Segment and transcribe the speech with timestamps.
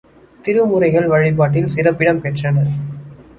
[0.43, 2.65] திருமுறைகள் வழிபாட்டில் சிறப்பிடம் பெற்றன.